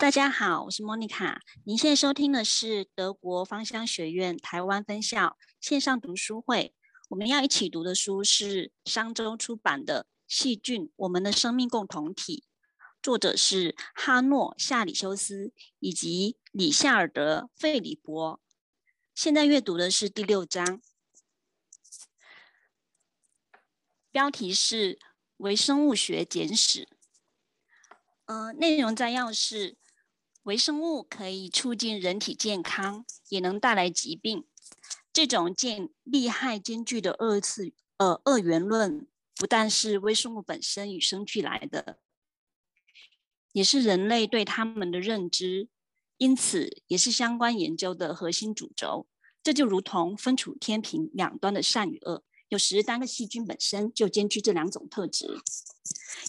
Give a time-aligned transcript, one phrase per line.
[0.00, 1.42] 大家好，我是莫妮卡。
[1.64, 6.74] 您现在收听的是德国芳香学院台湾分校线上读书会。
[7.10, 12.46] 我们要一起读的书是商周出版的《细菌：我们的生命共同体》，
[13.02, 18.40] 作者是哈诺·夏里修斯以及里夏尔德·费里伯。
[19.14, 20.80] 现在阅读的是第六章，
[24.10, 24.94] 标题是
[25.36, 26.84] 《微生物学简史》。
[28.24, 29.76] 呃，内容摘要是。
[30.50, 34.44] 微生物可以促进人体健康，也能带来疾病。
[35.12, 42.00] 这种兼利害兼具的二次呃二元论，不但是微生物本身与生俱来的，
[43.52, 45.68] 也是人类对他们的认知，
[46.16, 49.06] 因此也是相关研究的核心主轴。
[49.44, 52.24] 这就如同分处天平两端的善与恶。
[52.48, 55.28] 有时，单个细菌本身就兼具这两种特质。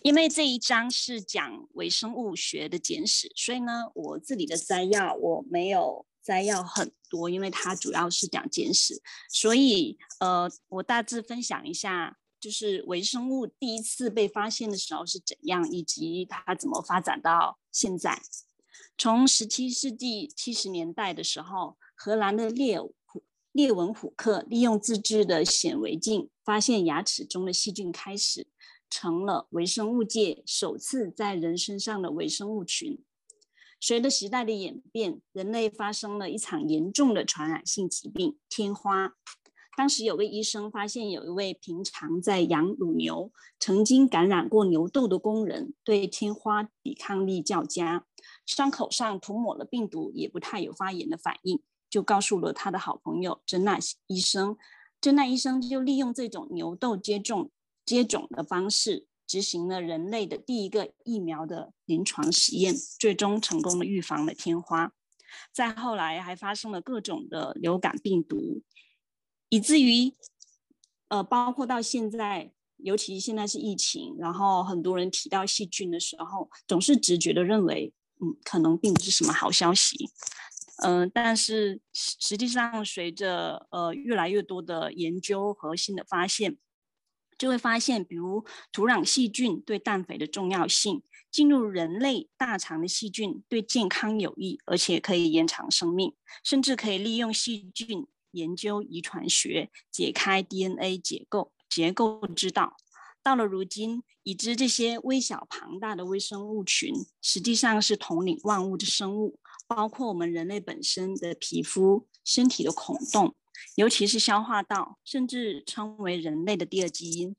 [0.02, 18.22] 因为这一章是讲微生物学的简史，所以呢，我这里的摘要我没有摘要很多，因为它主要是讲简史，所以呃，我大致分享一下，就是微生物第一次被发现的时候是怎样，以及它怎么发展到现在。
[18.98, 22.80] 从十七世纪七十年代的时候，荷兰的列。
[23.54, 28.48] 列文虎克利用自制的显微镜发现牙齿中的细菌，开始
[28.92, 33.04] 成了微生物界首次在人身上的微生物群。
[33.80, 39.16] 随着时代的演变，人类发生了一场严重的传染性疾病——天花。
[39.76, 48.06] 当时有位医生发现，有一位平常在养乳牛、曾经感染过牛痘的工人，对天花抵抗力较佳，
[48.46, 51.64] 伤口上涂抹了病毒也不太有发炎的反应。
[51.90, 54.58] 就告诉了他的好朋友珍娜医生，
[55.02, 57.50] 珍娜医生就利用这种牛痘接种
[57.86, 64.94] 接种的方式，执行了人类的第一个疫苗的临床实验，最终成功的预防了天花。
[65.54, 68.62] 再后来还发生了各种的流感病毒，
[69.50, 70.14] 以至于
[71.08, 80.10] 呃，包括到现在，尤其现在是疫情，然后很多人提到细菌的时候，总是直觉的认为，嗯，可能并不是什么好消息。
[80.84, 86.58] 嗯，但是实际上，随着呃越来越多的研究和新的发现，
[87.42, 96.14] 就会发现，比如土壤细菌对氮肥的重要性，进入人类大肠的细菌对健康有益，而且可以延长生命，
[96.44, 102.76] 甚至可以利用细菌研究遗传学，解开 DNA 结构结构之道。
[103.24, 109.40] 到了如今，已知这些微小庞大的微生物群，实际上是统领万物的生物。
[109.68, 113.34] 包括我们人类本身的皮肤、身体的孔洞，
[113.76, 117.36] 尤其是消化道，甚至称为人类的第二基因。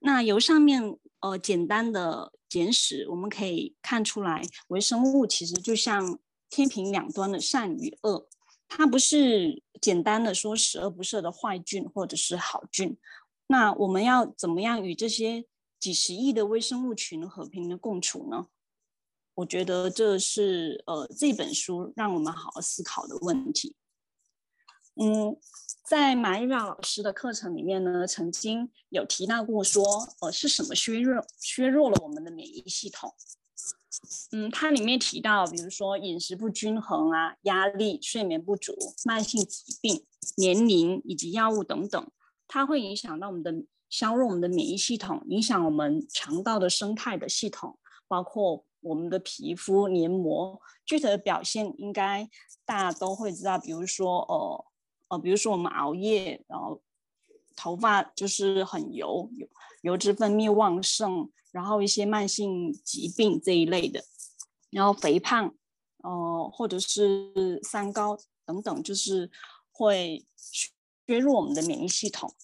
[0.00, 6.18] 那由上面呃简单的简史，我们可以看出来，微生物其实就像
[6.50, 8.28] 天平两端的善与恶，
[8.68, 12.96] 它不是简单的说十恶不赦的坏菌或者是好菌。
[13.46, 15.44] 那我们要怎么样与这些
[15.80, 18.46] 几十亿的微生物群和平的共处呢？
[19.34, 23.74] 我觉得这是呃这本书让我们好好思考的问题。
[24.96, 25.36] 嗯，
[25.84, 29.84] 在马伊拉老师的课程里面呢，曾经有提到过说，
[30.20, 33.12] 呃，是什么削弱削弱了我们的免疫系统？
[34.32, 38.72] 嗯，它里面提到，比如说饮食不均衡啊、压力、睡眠不足、
[39.04, 40.04] 慢性疾病、
[40.36, 42.10] 年龄以及药物等等，
[42.46, 43.52] 它会影响到我们的
[43.88, 48.64] 削弱我们的免疫系统，影响我们肠道的生态的系统，包括。
[48.84, 52.28] 我们的皮肤黏膜具体的表现，应该
[52.66, 53.58] 大家都会知道。
[53.58, 54.64] 比如说，呃
[55.18, 56.80] 比如说我们熬夜，然后
[57.56, 59.46] 头发就是很油，油
[59.82, 64.04] 油脂分泌旺盛，然后一些慢性疾病这一类的，
[64.70, 65.54] 然后肥胖，
[65.98, 69.30] 呃，或者是三高等等，就是
[69.70, 72.34] 会削弱我们的免疫系统。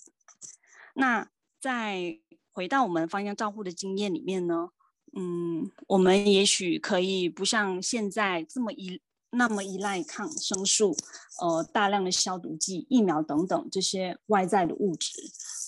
[0.95, 1.29] 那
[1.61, 2.19] 在
[2.53, 4.71] 回到我们芳香照护的经验里面呢？
[5.13, 10.97] 嗯，我们也许可以不像现在这么依那么依赖抗生素，
[11.41, 15.13] 呃，大量的消毒剂、疫苗等等这些外在的物质，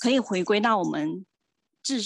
[0.01, 1.25] 可以回归到我们
[1.83, 2.01] 自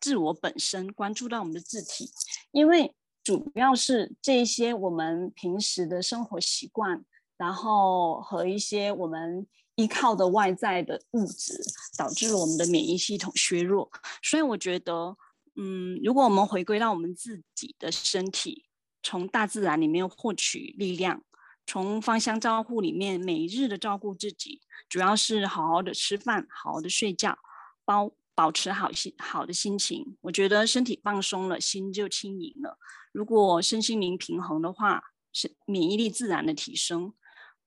[0.00, 2.10] 自我本身，关注到我们的自体，
[2.52, 2.94] 因为
[3.24, 7.04] 主要是这些我们平时的生活习惯，
[7.36, 9.46] 然后和一些我们
[9.76, 11.60] 依靠的外在的物质，
[11.96, 13.90] 导致了我们的免疫系统削弱，
[14.22, 15.16] 所以我觉得。
[15.60, 18.66] 嗯，如果我们回归到我们自己的身体，
[19.02, 21.22] 从大自然里面获取力量，
[21.66, 27.38] 从芳香照护里面每日的照顾自己，主要是好好的吃饭，好好的睡觉，
[27.84, 30.16] 包保持好心好的心情。
[30.22, 32.78] 我觉得身体放松了，心就轻盈了。
[33.12, 35.02] 如果身心灵平衡的话，
[35.32, 37.12] 是免疫力自然的提升。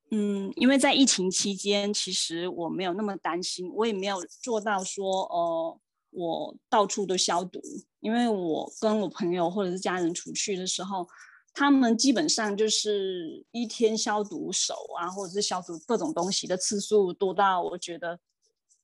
[0.09, 5.79] 嗯，因为在疫情期间，其实我没有那么担心，我也没有做到说，呃，
[6.11, 7.61] 我到处都消毒。
[7.99, 11.07] 因为我跟我朋友或者是家人出去的时候，
[11.53, 18.19] 他们基本上就是一天消毒手啊，或者是消毒各种东西的次数多到我觉得，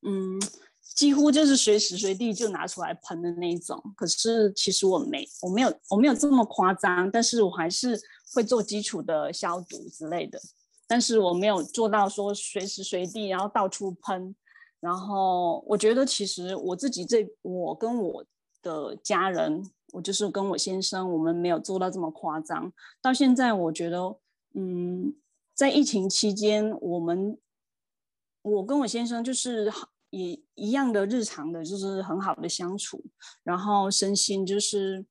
[0.04, 0.40] 嗯，
[0.96, 3.82] 几乎就是随时随地就拿出来喷的那一种。
[3.96, 8.00] 可是其实我没，我没有，我没有这么夸张，但是我还是
[8.36, 10.40] 会做基础的消毒之类的。
[10.86, 14.36] 但是我没有做到说随时随地，然后到处喷。
[14.80, 18.26] 然后我觉得其实我自己这，我跟我
[18.62, 19.64] 的家人，
[19.94, 22.72] 我就是跟我先生，我们没有做到这么夸张。
[23.02, 24.18] 到现在我觉得，
[24.54, 25.16] 嗯，
[25.54, 27.38] 在疫情期间，我们
[28.42, 29.72] 我跟我先生就是
[30.10, 33.04] 也一样的日常的，就是很好的相处，
[33.44, 35.06] 然后身心就是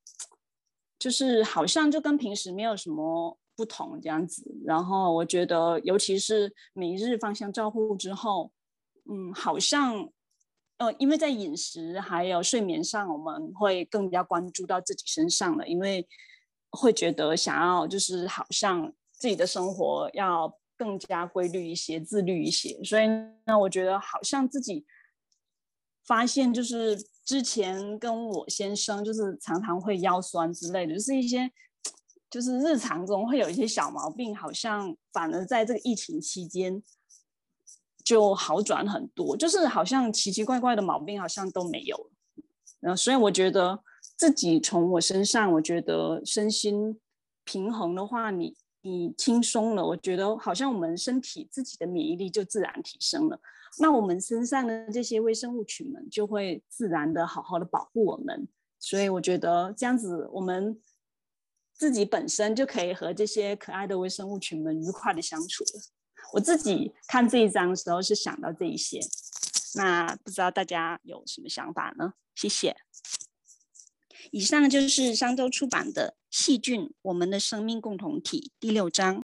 [0.99, 3.39] 就是好像就跟平时没有什么。
[3.59, 8.53] 不同这样子，然后我觉得，尤其是每日方向照护之后，
[9.09, 10.09] 嗯，好像，
[10.79, 16.07] 呃，因为在饮食还有睡眠上，我们会更加关注到自己身上了，因为
[16.71, 24.85] 会觉得想要就是好像自己的生活要更加规律一些、自律一些，所以呢，我觉得好像自己
[26.05, 31.51] 发现就是之前跟我先生就是常常会腰酸之类的，就是一些。
[32.29, 36.83] 就是日常中会有一些小毛病，好像反而在这个疫情期间
[38.07, 42.11] 就好转很多，就是好像奇奇怪怪的毛病好像都没有了。
[42.79, 43.83] 然后，所以我觉得
[44.17, 47.01] 自己从我身上，我觉得身心
[47.45, 53.41] 平衡的话，你你轻松了，我觉得好像我们身体自己的免疫力就自然提升了。
[53.81, 58.47] 那我们身上的这些微生物群们就会自然的好好的保护我们。
[58.79, 60.81] 所以我觉得这样子我们。
[61.79, 65.96] 自己本身就可以和这些可爱的微生物群们愉快的相处了。
[66.33, 69.01] 我自己看这一章的时候是想到这一些，
[69.75, 72.15] 那不知道大家有什么想法呢？
[72.35, 72.77] 谢谢。
[74.33, 79.23] 以上就是商周出版的《细菌：我们的生命共同体》第六章。